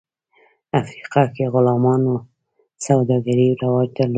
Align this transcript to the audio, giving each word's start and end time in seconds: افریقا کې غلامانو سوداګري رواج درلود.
افریقا 0.79 1.23
کې 1.35 1.43
غلامانو 1.53 2.15
سوداګري 2.85 3.47
رواج 3.61 3.89
درلود. 3.97 4.09